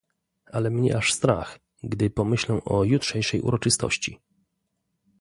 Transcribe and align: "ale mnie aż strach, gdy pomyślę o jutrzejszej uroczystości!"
"ale 0.45 0.69
mnie 0.69 0.97
aż 0.97 1.13
strach, 1.13 1.59
gdy 1.83 2.09
pomyślę 2.09 2.59
o 2.65 2.83
jutrzejszej 2.83 3.41
uroczystości!" 3.41 4.19